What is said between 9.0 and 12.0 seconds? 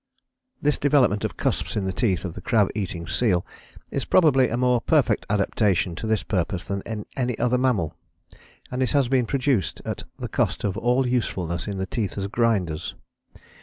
been produced at the cost of all usefulness in the